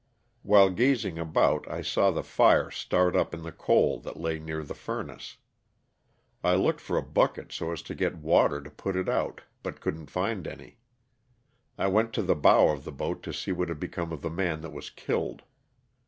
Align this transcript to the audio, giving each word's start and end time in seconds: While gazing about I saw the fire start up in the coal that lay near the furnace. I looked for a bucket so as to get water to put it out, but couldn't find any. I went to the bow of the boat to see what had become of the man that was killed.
While 0.41 0.71
gazing 0.71 1.19
about 1.19 1.69
I 1.69 1.83
saw 1.83 2.09
the 2.09 2.23
fire 2.23 2.71
start 2.71 3.15
up 3.15 3.35
in 3.35 3.43
the 3.43 3.51
coal 3.51 3.99
that 3.99 4.19
lay 4.19 4.39
near 4.39 4.63
the 4.63 4.73
furnace. 4.73 5.37
I 6.43 6.55
looked 6.55 6.81
for 6.81 6.97
a 6.97 7.03
bucket 7.03 7.51
so 7.51 7.71
as 7.71 7.83
to 7.83 7.93
get 7.93 8.17
water 8.17 8.61
to 8.61 8.71
put 8.71 8.95
it 8.95 9.07
out, 9.07 9.41
but 9.61 9.79
couldn't 9.79 10.09
find 10.09 10.47
any. 10.47 10.79
I 11.77 11.85
went 11.85 12.13
to 12.13 12.23
the 12.23 12.33
bow 12.33 12.69
of 12.69 12.83
the 12.83 12.91
boat 12.91 13.21
to 13.21 13.31
see 13.31 13.51
what 13.51 13.69
had 13.69 13.79
become 13.79 14.11
of 14.11 14.23
the 14.23 14.31
man 14.31 14.61
that 14.61 14.73
was 14.73 14.89
killed. 14.89 15.43